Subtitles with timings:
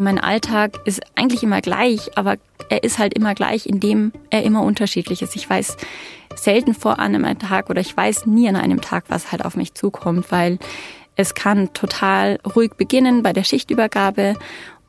[0.00, 2.36] Mein Alltag ist eigentlich immer gleich, aber
[2.70, 5.36] er ist halt immer gleich, indem er immer unterschiedlich ist.
[5.36, 5.76] Ich weiß
[6.34, 9.74] selten vor einem Tag oder ich weiß nie an einem Tag, was halt auf mich
[9.74, 10.58] zukommt, weil
[11.16, 14.36] es kann total ruhig beginnen bei der Schichtübergabe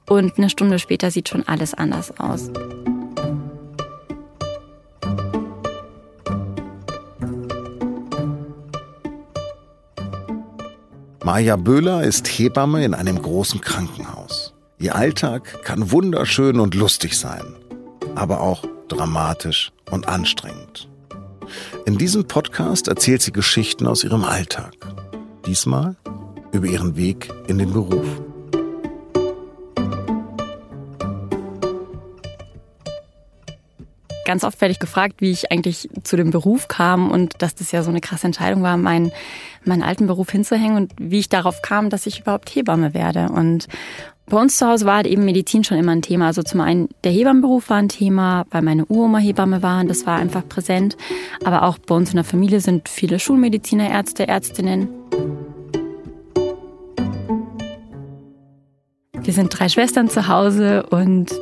[0.07, 2.49] und eine Stunde später sieht schon alles anders aus.
[11.25, 14.50] Maja Böhler ist Hebamme in einem großen Krankenhaus.
[14.81, 17.55] Ihr Alltag kann wunderschön und lustig sein,
[18.15, 20.89] aber auch dramatisch und anstrengend.
[21.85, 24.73] In diesem Podcast erzählt sie Geschichten aus ihrem Alltag.
[25.45, 25.97] Diesmal
[26.51, 28.07] über ihren Weg in den Beruf.
[34.25, 37.71] Ganz oft werde ich gefragt, wie ich eigentlich zu dem Beruf kam und dass das
[37.71, 39.11] ja so eine krasse Entscheidung war, meinen,
[39.63, 43.29] meinen alten Beruf hinzuhängen und wie ich darauf kam, dass ich überhaupt Hebamme werde.
[43.29, 43.67] Und
[44.31, 46.27] bei uns zu Hause war halt eben Medizin schon immer ein Thema.
[46.27, 50.17] Also zum einen der Hebammenberuf war ein Thema, weil meine Uroma Hebamme war, das war
[50.17, 50.95] einfach präsent.
[51.43, 54.87] Aber auch bei uns in der Familie sind viele Schulmediziner, Ärzte, Ärztinnen.
[59.21, 61.33] Wir sind drei Schwestern zu Hause und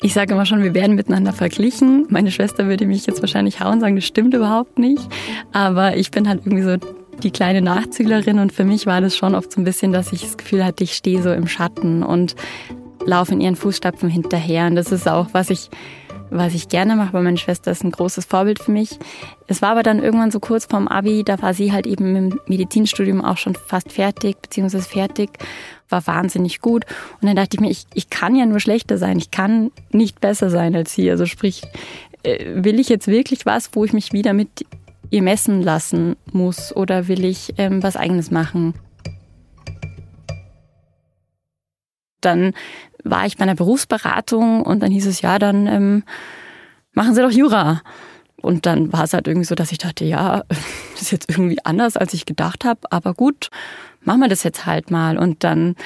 [0.00, 2.06] ich sage immer schon, wir werden miteinander verglichen.
[2.08, 5.06] Meine Schwester würde mich jetzt wahrscheinlich hauen und sagen, das stimmt überhaupt nicht.
[5.52, 6.76] Aber ich bin halt irgendwie so
[7.20, 10.22] die kleine Nachzüglerin und für mich war das schon oft so ein bisschen, dass ich
[10.22, 12.34] das Gefühl hatte, ich stehe so im Schatten und
[13.04, 14.66] laufe in ihren Fußstapfen hinterher.
[14.66, 15.70] Und das ist auch, was ich,
[16.30, 18.98] was ich gerne mache, weil meine Schwester ist ein großes Vorbild für mich.
[19.46, 22.40] Es war aber dann irgendwann so kurz vorm Abi, da war sie halt eben im
[22.46, 25.30] Medizinstudium auch schon fast fertig, beziehungsweise fertig,
[25.88, 26.84] war wahnsinnig gut.
[27.20, 30.20] Und dann dachte ich mir, ich, ich kann ja nur schlechter sein, ich kann nicht
[30.20, 31.10] besser sein als sie.
[31.10, 31.62] Also sprich,
[32.22, 34.66] äh, will ich jetzt wirklich was, wo ich mich wieder mit
[35.10, 38.74] ihr messen lassen muss oder will ich ähm, was eigenes machen?
[42.20, 42.52] Dann
[43.02, 46.04] war ich bei einer Berufsberatung und dann hieß es, ja, dann ähm,
[46.92, 47.82] machen Sie doch Jura.
[48.42, 51.58] Und dann war es halt irgendwie so, dass ich dachte, ja, das ist jetzt irgendwie
[51.64, 53.50] anders, als ich gedacht habe, aber gut,
[54.02, 55.18] machen wir das jetzt halt mal.
[55.18, 55.76] Und dann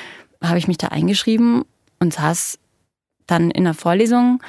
[0.43, 1.65] habe ich mich da eingeschrieben
[2.01, 2.59] und saß
[3.27, 4.41] dann in der Vorlesung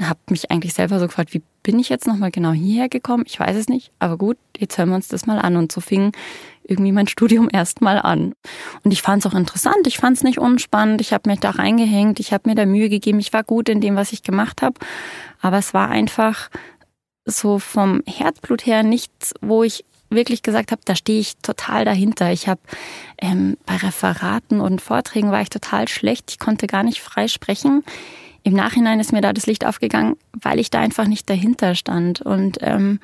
[0.00, 3.24] habe mich eigentlich selber so gefragt, wie bin ich jetzt nochmal genau hierher gekommen?
[3.26, 5.56] Ich weiß es nicht, aber gut, jetzt hören wir uns das mal an.
[5.56, 6.12] Und so fing
[6.64, 8.34] irgendwie mein Studium erstmal an.
[8.82, 11.50] Und ich fand es auch interessant, ich fand es nicht unspannend, ich habe mich da
[11.50, 14.62] reingehängt, ich habe mir da Mühe gegeben, ich war gut in dem, was ich gemacht
[14.62, 14.74] habe.
[15.40, 16.50] Aber es war einfach
[17.24, 22.32] so vom Herzblut her nichts, wo ich wirklich gesagt habe, da stehe ich total dahinter.
[22.32, 22.60] Ich habe
[23.18, 26.30] ähm, bei Referaten und Vorträgen war ich total schlecht.
[26.30, 27.84] Ich konnte gar nicht frei sprechen
[28.42, 32.20] im Nachhinein ist mir da das Licht aufgegangen, weil ich da einfach nicht dahinter stand.
[32.22, 33.00] Und ähm,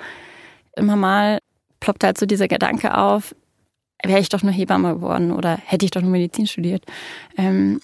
[0.76, 1.38] immer mal
[1.80, 3.34] ploppt halt so dieser Gedanke auf,
[4.02, 6.84] wäre ich doch nur Hebamme geworden oder hätte ich doch nur Medizin studiert.
[7.36, 7.80] Ähm,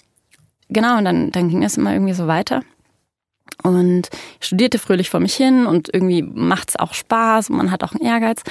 [0.69, 2.63] genau, und dann, dann ging es immer irgendwie so weiter.
[3.61, 4.09] Und
[4.39, 7.93] studierte fröhlich vor mich hin und irgendwie macht es auch Spaß und man hat auch
[7.93, 8.41] einen Ehrgeiz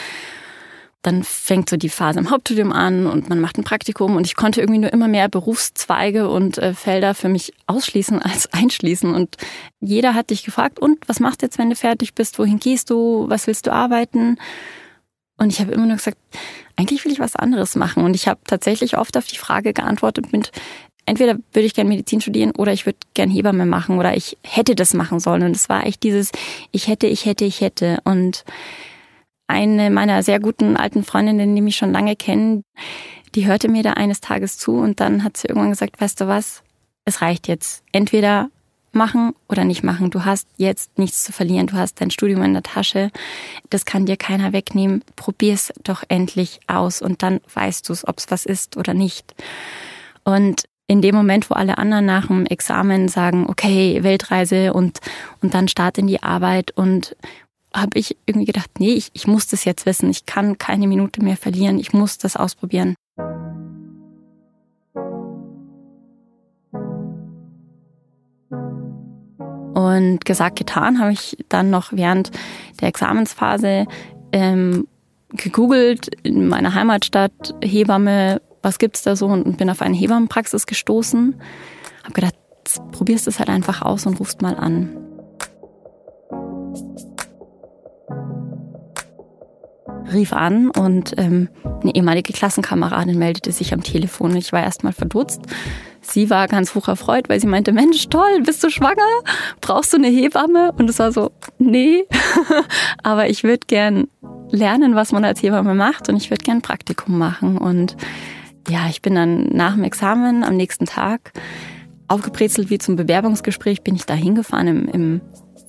[1.03, 4.37] dann fängt so die Phase im Hauptstudium an und man macht ein Praktikum und ich
[4.37, 9.37] konnte irgendwie nur immer mehr Berufszweige und äh, Felder für mich ausschließen als einschließen und
[9.81, 12.39] jeder hat dich gefragt, und was machst du jetzt, wenn du fertig bist?
[12.39, 13.29] Wohin gehst du?
[13.29, 14.39] Was willst du arbeiten?
[15.39, 16.19] Und ich habe immer nur gesagt,
[16.77, 20.33] eigentlich will ich was anderes machen und ich habe tatsächlich oft auf die Frage geantwortet
[20.33, 20.53] mit
[21.05, 24.77] entweder würde ich gern Medizin studieren oder ich würde gern Hebamme machen oder ich hätte
[24.77, 26.31] das machen sollen und es war echt dieses
[26.71, 28.45] ich hätte, ich hätte, ich hätte und
[29.53, 32.65] eine meiner sehr guten alten Freundinnen, die mich schon lange kennen,
[33.35, 36.27] die hörte mir da eines Tages zu und dann hat sie irgendwann gesagt, weißt du
[36.27, 36.63] was,
[37.05, 37.83] es reicht jetzt.
[37.93, 38.51] Entweder
[38.93, 40.11] machen oder nicht machen.
[40.11, 41.67] Du hast jetzt nichts zu verlieren.
[41.67, 43.11] Du hast dein Studium in der Tasche.
[43.71, 45.03] Das kann dir keiner wegnehmen.
[45.17, 49.35] Probier's doch endlich aus und dann weißt du es, ob es was ist oder nicht.
[50.25, 54.99] Und in dem Moment, wo alle anderen nach dem Examen sagen, okay, Weltreise und,
[55.41, 57.17] und dann Start in die Arbeit und
[57.75, 60.11] habe ich irgendwie gedacht, nee, ich, ich muss das jetzt wissen.
[60.11, 61.79] Ich kann keine Minute mehr verlieren.
[61.79, 62.95] Ich muss das ausprobieren.
[69.75, 72.31] Und gesagt, getan habe ich dann noch während
[72.81, 73.87] der Examensphase
[74.33, 74.87] ähm,
[75.31, 81.41] gegoogelt in meiner Heimatstadt Hebamme, was gibt's da so und bin auf eine Hebammenpraxis gestoßen.
[82.05, 82.35] Habe gedacht,
[82.93, 84.97] probierst es halt einfach aus und rufst mal an.
[90.13, 91.49] Rief an und ähm,
[91.83, 94.37] eine ehemalige Klassenkameradin meldete sich am Telefon.
[94.37, 95.41] Ich war erstmal verdutzt.
[96.01, 99.03] Sie war ganz hoch erfreut, weil sie meinte, Mensch, toll, bist du schwanger?
[99.61, 100.73] Brauchst du eine Hebamme?
[100.73, 102.05] Und es war so, nee,
[103.03, 104.09] aber ich würde gern
[104.51, 107.57] lernen, was man als Hebamme macht und ich würde gern Praktikum machen.
[107.57, 107.97] Und
[108.69, 111.33] ja, ich bin dann nach dem Examen am nächsten Tag
[112.09, 115.21] aufgebrezelt wie zum Bewerbungsgespräch bin ich da hingefahren im, im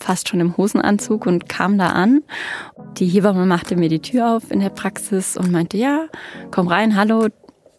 [0.04, 2.22] fast schon im Hosenanzug und kam da an.
[2.98, 6.06] Die Hebamme machte mir die Tür auf in der Praxis und meinte, ja,
[6.52, 7.28] komm rein, hallo.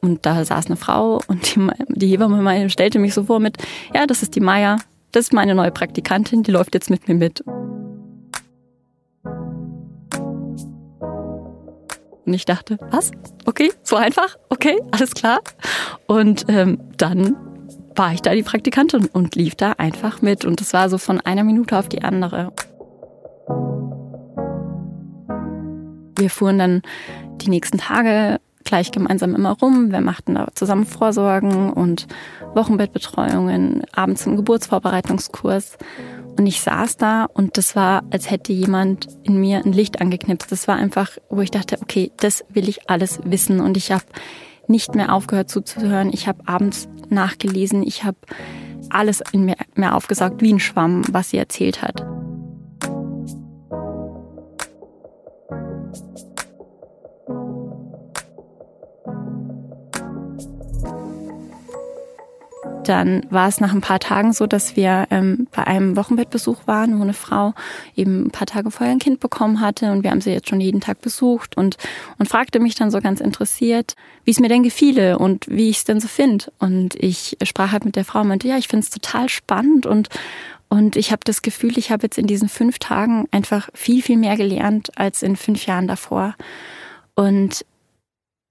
[0.00, 3.58] Und da saß eine Frau und die, die Hebamme stellte mich so vor mit,
[3.94, 4.76] ja, das ist die Maya,
[5.12, 7.44] das ist meine neue Praktikantin, die läuft jetzt mit mir mit.
[12.26, 13.12] Und ich dachte, was?
[13.44, 14.36] Okay, so einfach?
[14.48, 15.40] Okay, alles klar.
[16.06, 17.36] Und ähm, dann
[17.96, 20.44] war ich da die Praktikantin und lief da einfach mit.
[20.44, 22.52] Und das war so von einer Minute auf die andere.
[26.16, 26.82] Wir fuhren dann
[27.40, 29.92] die nächsten Tage gleich gemeinsam immer rum.
[29.92, 32.06] Wir machten da zusammen Vorsorgen und
[32.54, 35.76] Wochenbettbetreuungen, abends im Geburtsvorbereitungskurs.
[36.36, 40.50] Und ich saß da und das war, als hätte jemand in mir ein Licht angeknipst.
[40.50, 43.60] Das war einfach, wo ich dachte, okay, das will ich alles wissen.
[43.60, 44.04] Und ich habe
[44.68, 46.10] nicht mehr aufgehört zuzuhören.
[46.12, 47.82] Ich habe abends nachgelesen.
[47.82, 48.18] Ich habe
[48.90, 52.04] alles in mir, mir aufgesaugt wie ein Schwamm, was sie erzählt hat.
[62.84, 66.98] Dann war es nach ein paar Tagen so, dass wir ähm, bei einem Wochenbettbesuch waren,
[66.98, 67.54] wo eine Frau
[67.96, 70.60] eben ein paar Tage vorher ein Kind bekommen hatte und wir haben sie jetzt schon
[70.60, 71.76] jeden Tag besucht und,
[72.18, 73.94] und fragte mich dann so ganz interessiert,
[74.24, 76.46] wie es mir denn gefiele und wie ich es denn so finde.
[76.58, 79.86] Und ich sprach halt mit der Frau und meinte, ja, ich finde es total spannend
[79.86, 80.08] und,
[80.68, 84.16] und ich habe das Gefühl, ich habe jetzt in diesen fünf Tagen einfach viel, viel
[84.16, 86.34] mehr gelernt als in fünf Jahren davor.
[87.14, 87.64] Und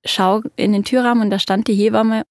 [0.06, 2.24] schau in den Türrahmen und da stand die Hebamme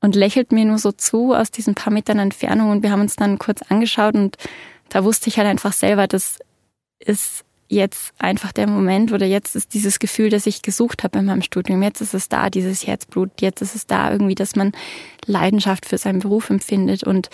[0.00, 3.16] und lächelt mir nur so zu aus diesen paar Metern Entfernung und wir haben uns
[3.16, 4.36] dann kurz angeschaut und
[4.88, 6.38] da wusste ich halt einfach selber, das
[6.98, 11.26] ist jetzt einfach der Moment oder jetzt ist dieses Gefühl, das ich gesucht habe in
[11.26, 11.82] meinem Studium.
[11.82, 13.30] Jetzt ist es da, dieses Herzblut.
[13.40, 14.72] Jetzt ist es da irgendwie, dass man
[15.26, 17.28] Leidenschaft für seinen Beruf empfindet und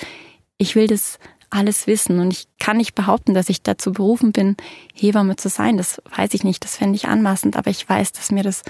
[0.58, 1.18] ich will das
[1.50, 4.56] alles wissen und ich kann nicht behaupten, dass ich dazu berufen bin,
[4.92, 5.76] Hebamme zu sein.
[5.76, 8.62] Das weiß ich nicht, das fände ich anmaßend, aber ich weiß, dass mir das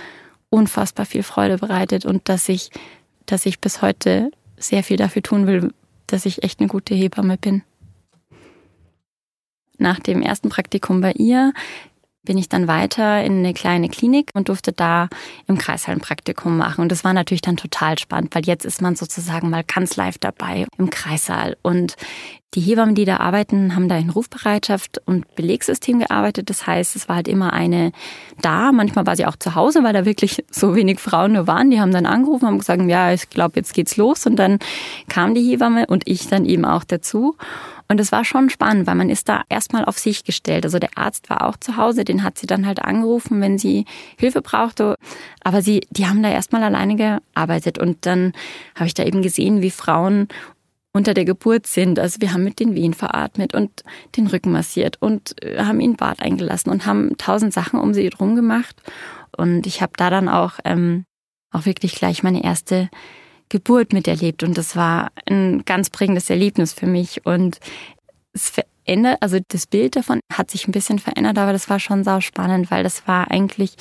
[0.50, 2.70] unfassbar viel Freude bereitet und dass ich
[3.26, 5.72] dass ich bis heute sehr viel dafür tun will,
[6.06, 7.62] dass ich echt eine gute Hebamme bin.
[9.78, 11.52] Nach dem ersten Praktikum bei ihr
[12.24, 15.08] bin ich dann weiter in eine kleine Klinik und durfte da
[15.46, 15.96] im Kreissaal
[16.44, 16.82] machen.
[16.82, 20.18] Und das war natürlich dann total spannend, weil jetzt ist man sozusagen mal ganz live
[20.18, 21.56] dabei im Kreissaal.
[21.62, 21.96] Und
[22.54, 26.50] die Hebammen, die da arbeiten, haben da in Rufbereitschaft und Belegssystem gearbeitet.
[26.50, 27.90] Das heißt, es war halt immer eine
[28.40, 28.70] da.
[28.70, 31.70] Manchmal war sie auch zu Hause, weil da wirklich so wenig Frauen nur waren.
[31.70, 34.26] Die haben dann angerufen, haben gesagt, ja, ich glaube, jetzt geht's los.
[34.26, 34.60] Und dann
[35.08, 37.36] kam die Hebamme und ich dann eben auch dazu.
[37.88, 40.64] Und es war schon spannend, weil man ist da erstmal auf sich gestellt.
[40.64, 43.84] Also der Arzt war auch zu Hause, den hat sie dann halt angerufen, wenn sie
[44.18, 44.96] Hilfe brauchte.
[45.42, 47.78] Aber sie, die haben da erstmal alleine gearbeitet.
[47.78, 48.32] Und dann
[48.74, 50.28] habe ich da eben gesehen, wie Frauen
[50.94, 51.98] unter der Geburt sind.
[51.98, 53.82] Also wir haben mit den Wehen veratmet und
[54.16, 58.08] den Rücken massiert und äh, haben ihn Bad eingelassen und haben tausend Sachen um sie
[58.08, 58.80] drum gemacht.
[59.36, 61.04] Und ich habe da dann auch, ähm,
[61.50, 62.88] auch wirklich gleich meine erste
[63.48, 67.58] Geburt miterlebt und das war ein ganz prägendes Erlebnis für mich und
[68.32, 72.04] es verändert, also das Bild davon hat sich ein bisschen verändert, aber das war schon
[72.04, 73.76] sau spannend, weil das war eigentlich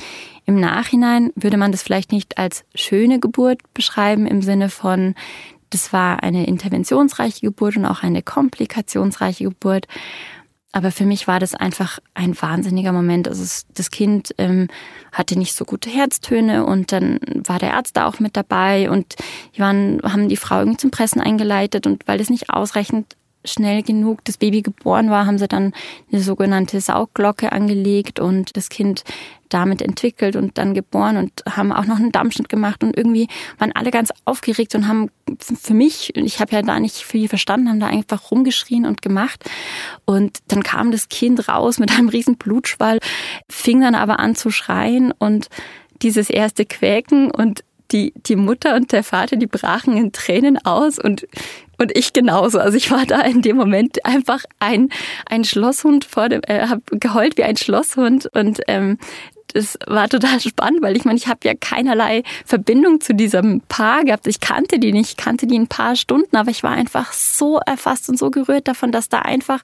[0.45, 5.15] im Nachhinein würde man das vielleicht nicht als schöne Geburt beschreiben im Sinne von
[5.73, 9.87] das war eine interventionsreiche Geburt und auch eine komplikationsreiche Geburt.
[10.73, 13.27] Aber für mich war das einfach ein wahnsinniger Moment.
[13.27, 13.43] Also
[13.75, 14.67] das Kind ähm,
[15.11, 19.15] hatte nicht so gute Herztöne und dann war der Arzt da auch mit dabei und
[19.55, 23.15] die waren, haben die Frau irgendwie zum Pressen eingeleitet und weil das nicht ausreichend
[23.45, 25.73] schnell genug das Baby geboren war, haben sie dann
[26.11, 29.03] eine sogenannte Saugglocke angelegt und das Kind
[29.53, 33.71] damit entwickelt und dann geboren und haben auch noch einen Dammschnitt gemacht und irgendwie waren
[33.73, 37.79] alle ganz aufgeregt und haben für mich, ich habe ja da nicht viel verstanden, haben
[37.79, 39.43] da einfach rumgeschrien und gemacht
[40.05, 42.99] und dann kam das Kind raus mit einem riesen Blutschwall,
[43.49, 45.49] fing dann aber an zu schreien und
[46.01, 50.97] dieses erste Quäken und die, die Mutter und der Vater, die brachen in Tränen aus
[50.97, 51.27] und,
[51.79, 52.59] und ich genauso.
[52.59, 54.89] Also ich war da in dem Moment einfach ein,
[55.27, 58.97] ein Schlosshund vor dem, äh, habe geheult wie ein Schlosshund und ähm,
[59.53, 64.03] das war total spannend, weil ich meine, ich habe ja keinerlei Verbindung zu diesem Paar
[64.03, 64.27] gehabt.
[64.27, 67.59] Ich kannte die nicht, ich kannte die ein paar Stunden, aber ich war einfach so
[67.59, 69.61] erfasst und so gerührt davon, dass da einfach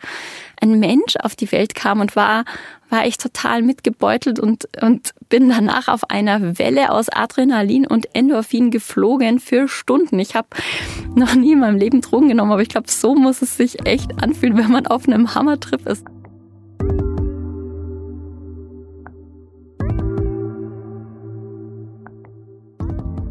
[0.61, 2.45] ein Mensch auf die Welt kam und war,
[2.89, 8.71] war ich total mitgebeutelt und, und bin danach auf einer Welle aus Adrenalin und Endorphin
[8.71, 10.19] geflogen für Stunden.
[10.19, 10.47] Ich habe
[11.15, 14.21] noch nie in meinem Leben Drogen genommen, aber ich glaube, so muss es sich echt
[14.21, 16.05] anfühlen, wenn man auf einem Hammertrip ist.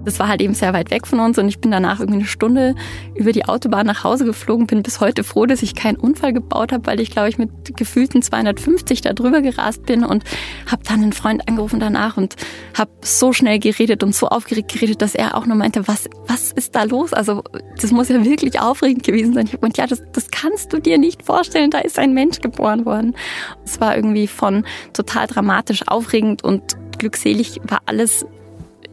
[0.08, 2.28] Das war halt eben sehr weit weg von uns und ich bin danach irgendwie eine
[2.28, 2.74] Stunde
[3.14, 6.72] über die Autobahn nach Hause geflogen, bin bis heute froh, dass ich keinen Unfall gebaut
[6.72, 10.24] habe, weil ich glaube ich mit gefühlten 250 da drüber gerast bin und
[10.66, 12.36] habe dann einen Freund angerufen danach und
[12.72, 16.52] habe so schnell geredet und so aufgeregt geredet, dass er auch nur meinte, was, was
[16.52, 17.12] ist da los?
[17.12, 17.42] Also
[17.78, 19.44] das muss ja wirklich aufregend gewesen sein.
[19.44, 22.86] Ich habe ja, das, das kannst du dir nicht vorstellen, da ist ein Mensch geboren
[22.86, 23.14] worden.
[23.62, 28.24] Es war irgendwie von total dramatisch, aufregend und glückselig war alles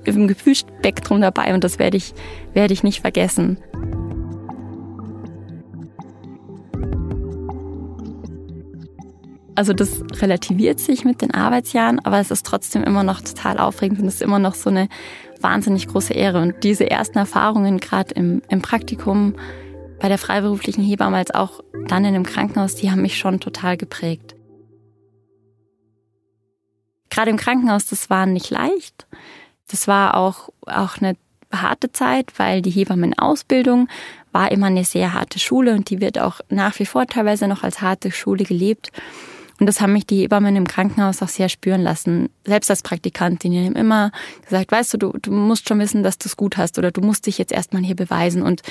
[0.08, 2.14] im Gefühlsspektrum dabei und das werde ich,
[2.54, 3.58] werde ich nicht vergessen.
[9.56, 14.00] Also das relativiert sich mit den Arbeitsjahren, aber es ist trotzdem immer noch total aufregend
[14.00, 14.90] und es ist immer noch so eine
[15.40, 16.42] wahnsinnig große Ehre.
[16.42, 19.36] Und diese ersten Erfahrungen, gerade im, im Praktikum,
[20.00, 23.78] bei der freiberuflichen Hebamme als auch dann in einem Krankenhaus, die haben mich schon total
[23.78, 24.36] geprägt.
[27.10, 29.08] Gerade im Krankenhaus, das war nicht leicht.
[29.68, 31.16] Das war auch, auch eine
[31.52, 33.88] harte Zeit, weil die Hebammenausbildung
[34.32, 37.64] war immer eine sehr harte Schule und die wird auch nach wie vor teilweise noch
[37.64, 38.92] als harte Schule gelebt.
[39.60, 42.30] Und das haben mich die Hebammen im Krankenhaus auch sehr spüren lassen.
[42.44, 44.12] Selbst als Praktikantin, die haben immer
[44.44, 47.00] gesagt, weißt du, du, du musst schon wissen, dass du es gut hast oder du
[47.00, 48.42] musst dich jetzt erstmal hier beweisen.
[48.42, 48.64] Und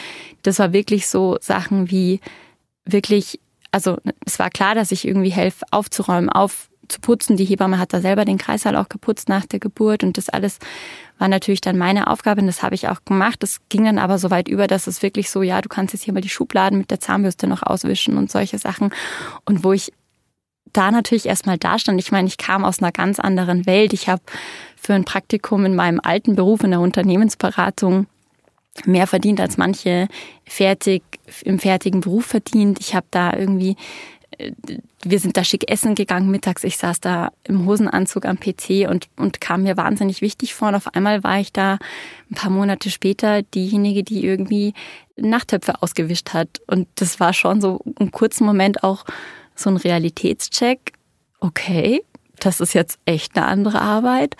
[0.43, 2.21] das war wirklich so Sachen wie
[2.85, 3.97] wirklich, also
[4.27, 7.37] es war klar, dass ich irgendwie helfe, aufzuräumen, auf zu putzen.
[7.37, 10.59] Die Hebamme hat da selber den Kreißsaal auch geputzt nach der Geburt und das alles
[11.19, 13.43] war natürlich dann meine Aufgabe und das habe ich auch gemacht.
[13.43, 16.03] Das ging dann aber so weit über, dass es wirklich so, ja, du kannst jetzt
[16.03, 18.91] hier mal die Schubladen mit der Zahnbürste noch auswischen und solche Sachen.
[19.45, 19.93] Und wo ich
[20.75, 22.01] da natürlich erstmal da stand.
[22.01, 23.93] Ich meine, ich kam aus einer ganz anderen Welt.
[23.93, 24.23] Ich habe
[24.77, 28.07] für ein Praktikum in meinem alten Beruf in der Unternehmensberatung
[28.85, 30.09] mehr verdient als manche
[30.45, 31.03] fertig
[31.45, 32.81] im fertigen Beruf verdient.
[32.81, 33.77] Ich habe da irgendwie
[35.03, 36.65] wir sind da schick essen gegangen mittags.
[36.65, 40.69] Ich saß da im Hosenanzug am PC und, und kam mir wahnsinnig wichtig vor.
[40.69, 41.79] Und auf einmal war ich da
[42.31, 44.75] ein paar Monate später diejenige, die irgendwie
[45.17, 46.61] Nachttöpfe ausgewischt hat.
[46.67, 49.05] Und das war schon so einen kurzen Moment auch
[49.55, 50.93] so ein Realitätscheck.
[51.41, 52.03] Okay,
[52.41, 54.37] das ist jetzt echt eine andere Arbeit.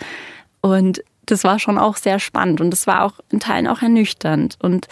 [0.61, 4.57] Und das war schon auch sehr spannend und das war auch in Teilen auch ernüchternd.
[4.61, 4.87] Und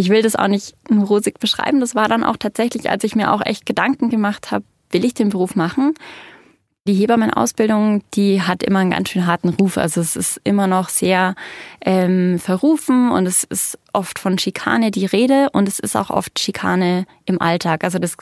[0.00, 1.78] ich will das auch nicht nur rosig beschreiben.
[1.78, 5.12] Das war dann auch tatsächlich, als ich mir auch echt Gedanken gemacht habe, will ich
[5.12, 5.92] den Beruf machen?
[6.88, 9.76] Die Hebammenausbildung, die hat immer einen ganz schön harten Ruf.
[9.76, 11.34] Also es ist immer noch sehr
[11.84, 16.38] ähm, verrufen und es ist oft von Schikane die Rede und es ist auch oft
[16.38, 17.84] Schikane im Alltag.
[17.84, 18.16] Also das,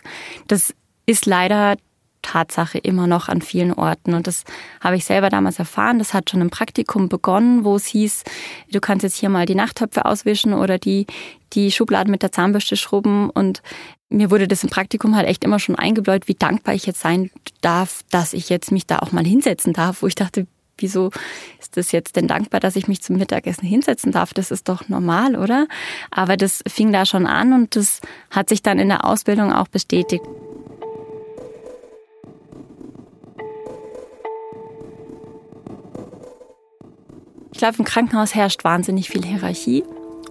[0.49, 0.75] das
[1.07, 1.77] ist leider
[2.23, 4.15] Tatsache immer noch an vielen Orten.
[4.15, 4.45] Und das
[4.81, 5.99] habe ich selber damals erfahren.
[5.99, 8.25] Das hat schon im Praktikum begonnen, wo es hieß,
[8.73, 11.07] du kannst jetzt hier mal die Nachttöpfe auswischen oder die,
[11.53, 13.31] die Schubladen mit der Zahnbürste schrubben.
[13.31, 13.63] Und
[14.09, 17.31] mir wurde das im Praktikum halt echt immer schon eingebläut, wie dankbar ich jetzt sein
[17.61, 20.47] darf, dass ich jetzt mich da auch mal hinsetzen darf, wo ich dachte,
[20.79, 21.11] wieso
[21.59, 24.33] ist das jetzt denn dankbar, dass ich mich zum Mittagessen hinsetzen darf?
[24.33, 25.67] Das ist doch normal, oder?
[26.11, 29.69] Aber das fing da schon an und das hat sich dann in der Ausbildung auch
[29.69, 30.25] bestätigt.
[37.59, 39.83] Ich glaube, im Krankenhaus herrscht wahnsinnig viel Hierarchie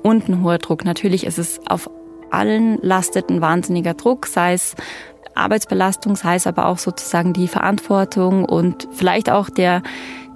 [0.01, 0.86] und ein hoher Druck.
[0.86, 1.89] Natürlich ist es auf
[2.31, 4.77] allen lastet ein wahnsinniger Druck, sei es
[5.36, 9.84] Arbeitsbelastung, sei es aber auch sozusagen die Verantwortung und vielleicht auch der,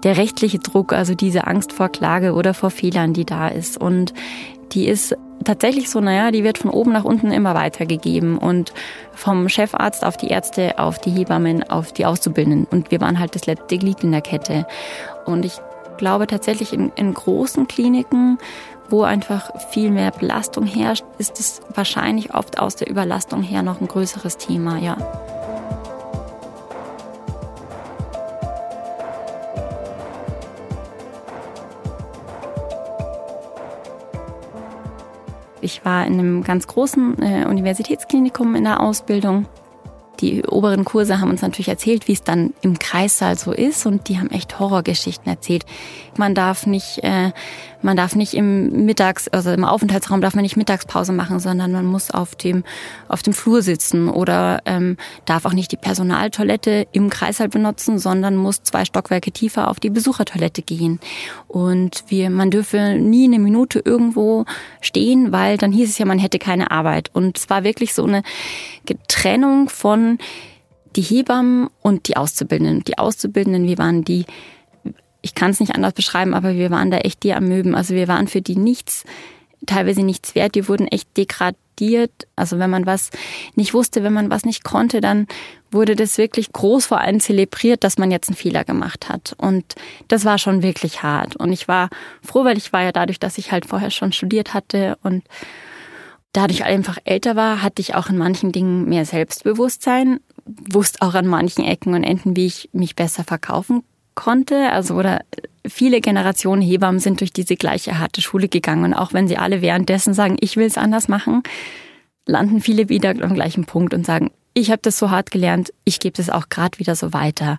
[0.04, 3.78] der rechtliche Druck, also diese Angst vor Klage oder vor Fehlern, die da ist.
[3.78, 4.14] Und
[4.74, 8.74] die ist tatsächlich so, naja, die wird von oben nach unten immer weitergegeben und
[9.14, 12.66] vom Chefarzt auf die Ärzte, auf die Hebammen, auf die Auszubildenden.
[12.70, 14.68] Und wir waren halt das letzte Glied in der Kette.
[15.26, 15.54] Und ich
[16.02, 18.40] glaube tatsächlich in, in großen Kliniken,
[18.90, 23.80] wo einfach viel mehr Belastung herrscht, ist es wahrscheinlich oft aus der Überlastung her noch
[23.82, 24.98] ein größeres Thema, ja.
[35.62, 39.46] Ich war in einem ganz großen äh, Universitätsklinikum in der Ausbildung
[40.22, 44.08] die oberen Kurse haben uns natürlich erzählt, wie es dann im Kreissaal so ist und
[44.08, 45.66] die haben echt Horrorgeschichten erzählt.
[46.18, 47.32] Man darf nicht, äh,
[47.82, 51.86] man darf nicht im Mittags, also im Aufenthaltsraum darf man nicht Mittagspause machen, sondern man
[51.86, 52.64] muss auf dem
[53.08, 58.36] auf dem Flur sitzen oder ähm, darf auch nicht die Personaltoilette im Kreissaal benutzen, sondern
[58.36, 61.00] muss zwei Stockwerke tiefer auf die Besuchertoilette gehen.
[61.48, 64.46] Und wir, man dürfe nie eine Minute irgendwo
[64.82, 67.10] stehen, weil dann hieß es ja, man hätte keine Arbeit.
[67.14, 68.24] Und es war wirklich so eine
[69.08, 70.11] Trennung von
[70.96, 72.84] die Hebammen und die Auszubildenden.
[72.84, 74.26] Die Auszubildenden, wir waren die,
[75.22, 77.76] ich kann es nicht anders beschreiben, aber wir waren da echt die Amöben.
[77.76, 79.06] Also wir waren für die nichts
[79.66, 82.12] teilweise nichts wert, die wurden echt degradiert.
[82.36, 83.12] Also wenn man was
[83.56, 85.28] nicht wusste, wenn man was nicht konnte, dann
[85.72, 89.36] wurde das wirklich groß vor allem zelebriert, dass man jetzt einen Fehler gemacht hat.
[89.38, 89.76] Und
[90.08, 91.36] das war schon wirklich hart.
[91.36, 91.90] Und ich war
[92.24, 95.24] froh, weil ich war ja dadurch, dass ich halt vorher schon studiert hatte und
[96.34, 101.28] dadurch einfach älter war, hatte ich auch in manchen Dingen mehr Selbstbewusstsein, wusste auch an
[101.28, 103.84] manchen Ecken und Enden, wie ich mich besser verkaufen
[104.16, 104.72] konnte.
[104.72, 105.22] Also oder
[105.68, 109.62] viele Generationen Hebammen sind durch diese gleiche harte Schule gegangen und auch wenn sie alle
[109.62, 111.44] währenddessen sagen, ich will es anders machen,
[112.26, 116.00] landen viele wieder am gleichen Punkt und sagen, ich habe das so hart gelernt, ich
[116.00, 117.58] gebe es auch gerade wieder so weiter.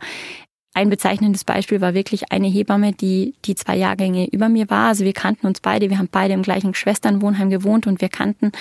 [0.75, 4.89] Ein bezeichnendes Beispiel war wirklich eine Hebamme, die die zwei Jahrgänge über mir war.
[4.89, 8.53] Also wir kannten uns beide, wir haben beide im gleichen Schwesternwohnheim gewohnt und wir kannten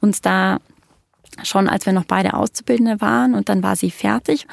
[0.00, 0.58] uns da
[1.42, 3.34] schon, als wir noch beide Auszubildende waren.
[3.34, 4.46] Und dann war sie fertig.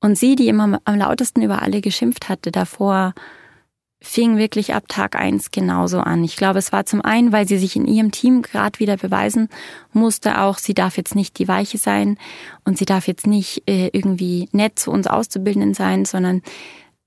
[0.00, 3.14] Und sie, die immer am lautesten über alle geschimpft hatte davor,
[4.00, 6.22] fing wirklich ab Tag eins genauso an.
[6.22, 9.48] Ich glaube, es war zum einen, weil sie sich in ihrem Team gerade wieder beweisen
[9.92, 12.16] musste, auch sie darf jetzt nicht die Weiche sein
[12.64, 16.42] und sie darf jetzt nicht äh, irgendwie nett zu uns Auszubildenden sein, sondern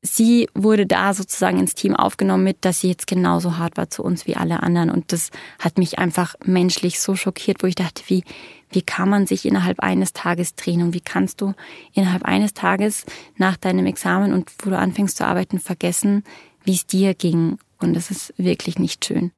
[0.02, 4.04] sie wurde da sozusagen ins Team aufgenommen mit, dass sie jetzt genauso hart war zu
[4.04, 4.90] uns wie alle anderen.
[4.90, 5.30] Und das
[5.60, 8.24] hat mich einfach menschlich so schockiert, wo ich dachte, wie,
[8.72, 11.54] wie kann man sich innerhalb eines Tages drehen und wie kannst du
[11.94, 13.06] innerhalb eines Tages
[13.38, 16.24] nach deinem Examen und wo du anfängst zu arbeiten vergessen,
[16.64, 17.58] wie es dir ging.
[17.80, 19.32] Und es ist wirklich nicht schön.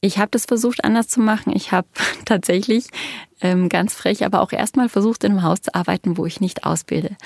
[0.00, 1.54] Ich habe das versucht anders zu machen.
[1.54, 1.86] Ich habe
[2.24, 2.86] tatsächlich
[3.40, 6.64] ähm, ganz frech, aber auch erstmal versucht, in einem Haus zu arbeiten, wo ich nicht
[6.64, 7.16] ausbilde.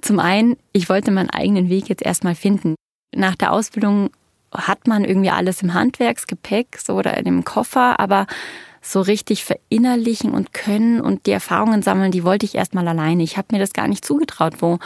[0.00, 2.74] Zum einen, ich wollte meinen eigenen Weg jetzt erstmal finden.
[3.14, 4.10] Nach der Ausbildung
[4.52, 8.26] hat man irgendwie alles im Handwerksgepäck so oder in dem Koffer, aber
[8.80, 13.22] so richtig verinnerlichen und können und die Erfahrungen sammeln, die wollte ich erstmal alleine.
[13.22, 14.78] Ich habe mir das gar nicht zugetraut, wo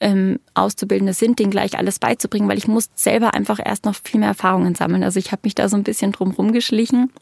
[0.00, 4.20] ähm, Auszubildende sind, denen gleich alles beizubringen, weil ich muss selber einfach erst noch viel
[4.20, 5.04] mehr Erfahrungen sammeln.
[5.04, 7.12] Also ich habe mich da so ein bisschen drum rumgeschlichen.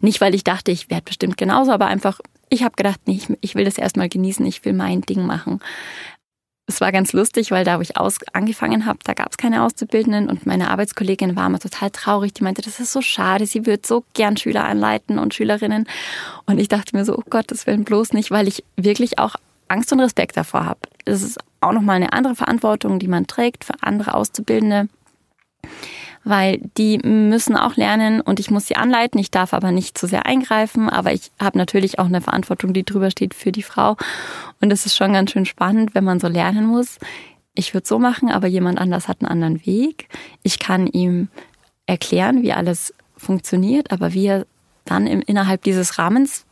[0.00, 3.28] Nicht, weil ich dachte, ich werde bestimmt genauso, aber einfach, ich habe gedacht, nee, ich,
[3.40, 5.60] ich will das erstmal genießen, ich will mein Ding machen.
[6.70, 9.64] Es war ganz lustig, weil da, wo ich aus, angefangen habe, da gab es keine
[9.64, 12.34] Auszubildenden und meine Arbeitskollegin war immer total traurig.
[12.34, 15.88] Die meinte, das ist so schade, sie würde so gern Schüler anleiten und Schülerinnen.
[16.44, 19.36] Und ich dachte mir so, oh Gott, das will bloß nicht, weil ich wirklich auch
[19.68, 20.80] Angst und Respekt davor habe.
[21.08, 24.88] Das ist auch nochmal eine andere Verantwortung, die man trägt für andere Auszubildende,
[26.22, 29.18] weil die müssen auch lernen und ich muss sie anleiten.
[29.18, 32.84] Ich darf aber nicht zu sehr eingreifen, aber ich habe natürlich auch eine Verantwortung, die
[32.84, 33.96] drüber steht für die Frau.
[34.60, 36.98] Und es ist schon ganz schön spannend, wenn man so lernen muss.
[37.54, 40.08] Ich würde so machen, aber jemand anders hat einen anderen Weg.
[40.42, 41.28] Ich kann ihm
[41.86, 44.46] erklären, wie alles funktioniert, aber wie er
[44.84, 46.44] dann im, innerhalb dieses Rahmens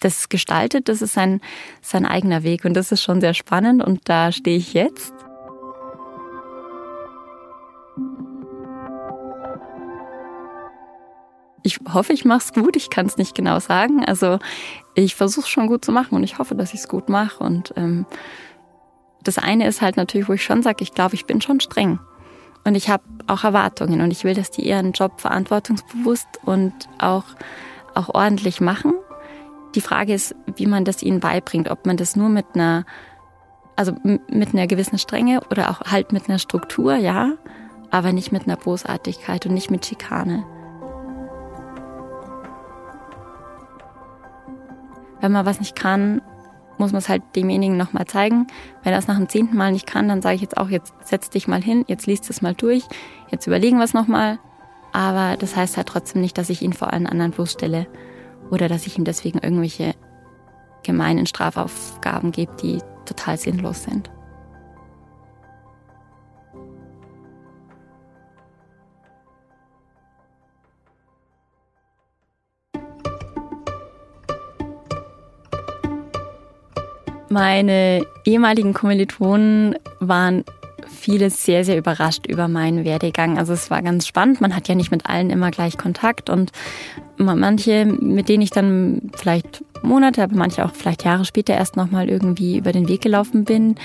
[0.00, 1.40] das gestaltet, das ist sein,
[1.82, 5.14] sein eigener Weg und das ist schon sehr spannend und da stehe ich jetzt.
[11.66, 12.76] Ich hoffe, ich mache es gut.
[12.76, 14.04] Ich kann es nicht genau sagen.
[14.04, 14.38] Also
[14.94, 17.42] ich versuche es schon gut zu machen und ich hoffe, dass ich es gut mache.
[17.42, 18.06] Und ähm,
[19.24, 21.98] das eine ist halt natürlich, wo ich schon sage, ich glaube, ich bin schon streng.
[22.64, 27.24] Und ich habe auch Erwartungen und ich will, dass die ihren Job verantwortungsbewusst und auch,
[27.96, 28.94] auch ordentlich machen.
[29.76, 32.86] Die Frage ist, wie man das ihnen beibringt, ob man das nur mit einer,
[33.76, 37.34] also mit einer gewissen Strenge oder auch halt mit einer Struktur, ja,
[37.90, 40.46] aber nicht mit einer Bosartigkeit und nicht mit Schikane.
[45.20, 46.22] Wenn man was nicht kann,
[46.78, 48.46] muss man es halt demjenigen nochmal zeigen.
[48.82, 50.94] Wenn er es nach dem zehnten Mal nicht kann, dann sage ich jetzt auch, jetzt
[51.04, 52.84] setz dich mal hin, jetzt liest es mal durch,
[53.30, 54.38] jetzt überlegen wir es nochmal.
[54.94, 57.86] Aber das heißt halt trotzdem nicht, dass ich ihn vor allen anderen bloßstelle
[58.50, 59.94] oder dass ich ihm deswegen irgendwelche
[60.82, 64.10] gemeinen Strafaufgaben gebe, die total sinnlos sind.
[77.28, 80.44] Meine ehemaligen Kommilitonen waren
[80.96, 83.38] viele sehr, sehr überrascht über meinen Werdegang.
[83.38, 84.40] Also es war ganz spannend.
[84.40, 86.50] Man hat ja nicht mit allen immer gleich Kontakt und
[87.16, 92.08] manche, mit denen ich dann vielleicht Monate, aber manche auch vielleicht Jahre später erst nochmal
[92.08, 93.76] irgendwie über den Weg gelaufen bin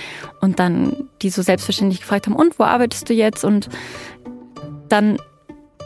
[0.41, 3.43] und dann die so selbstverständlich gefragt haben, und wo arbeitest du jetzt?
[3.43, 3.69] Und
[4.89, 5.17] dann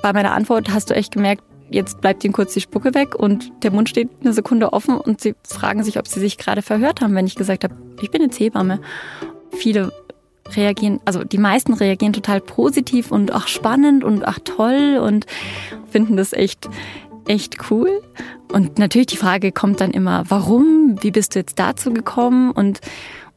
[0.01, 3.51] bei meiner Antwort hast du echt gemerkt, jetzt bleibt ihnen kurz die Spucke weg und
[3.63, 7.01] der Mund steht eine Sekunde offen und sie fragen sich, ob sie sich gerade verhört
[7.01, 8.79] haben, wenn ich gesagt habe, ich bin jetzt Hebamme.
[9.51, 9.91] Viele
[10.53, 15.25] reagieren, also die meisten reagieren total positiv und auch spannend und ach toll und
[15.89, 16.69] finden das echt,
[17.27, 18.01] echt cool.
[18.51, 20.97] Und natürlich die Frage kommt dann immer, warum?
[21.01, 22.51] Wie bist du jetzt dazu gekommen?
[22.51, 22.79] Und,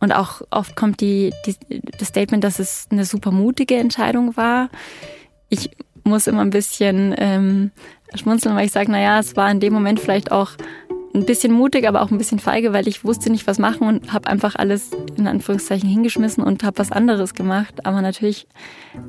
[0.01, 4.69] und auch oft kommt die, die, das Statement, dass es eine super mutige Entscheidung war.
[5.49, 5.71] Ich
[6.05, 7.71] muss immer ein bisschen ähm,
[8.15, 10.53] schmunzeln, weil ich sage, naja, es war in dem Moment vielleicht auch
[11.15, 14.13] ein bisschen mutig, aber auch ein bisschen feige, weil ich wusste nicht, was machen und
[14.13, 17.87] habe einfach alles in Anführungszeichen hingeschmissen und habe was anderes gemacht.
[17.87, 18.47] Aber natürlich